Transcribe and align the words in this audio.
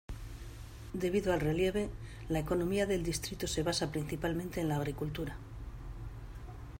Debido 0.93 1.31
al 1.31 1.41
relieve, 1.41 1.91
la 2.27 2.39
economía 2.39 2.87
del 2.87 3.03
distrito 3.03 3.45
se 3.45 3.61
basa 3.61 3.91
principalmente 3.91 4.59
en 4.59 4.67
la 4.69 4.77
agricultura. 4.77 5.37